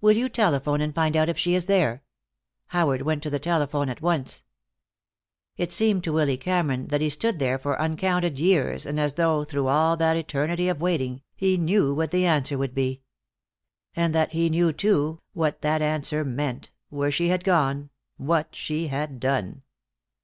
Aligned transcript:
"Will 0.00 0.12
you 0.12 0.28
telephone 0.28 0.80
and 0.80 0.94
find 0.94 1.16
out 1.16 1.28
if 1.28 1.36
she 1.36 1.56
is 1.56 1.66
there?" 1.66 2.04
Howard 2.68 3.02
went 3.02 3.20
to 3.24 3.30
the 3.30 3.40
telephone 3.40 3.88
at 3.88 4.00
once. 4.00 4.44
It 5.56 5.72
seemed 5.72 6.04
to 6.04 6.12
Willy 6.12 6.36
Cameron 6.36 6.86
that 6.86 7.00
he 7.00 7.08
stood 7.10 7.40
there 7.40 7.58
for 7.58 7.74
uncounted 7.82 8.38
years, 8.38 8.86
and 8.86 9.00
as 9.00 9.14
though, 9.14 9.42
through 9.42 9.66
all 9.66 9.96
that 9.96 10.16
eternity 10.16 10.68
of 10.68 10.80
waiting, 10.80 11.22
he 11.34 11.56
knew 11.58 11.92
what 11.92 12.12
the 12.12 12.24
answer 12.26 12.56
would 12.56 12.76
be. 12.76 13.02
And 13.96 14.14
that 14.14 14.34
he 14.34 14.50
knew, 14.50 14.72
too, 14.72 15.20
what 15.32 15.62
that 15.62 15.82
answer 15.82 16.24
meant, 16.24 16.70
where 16.90 17.10
she 17.10 17.26
had 17.30 17.42
gone, 17.42 17.90
what 18.18 18.54
she 18.54 18.86
had 18.86 19.18
done. 19.18 19.64